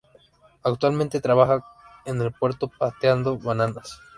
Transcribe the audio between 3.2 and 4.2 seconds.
bananas.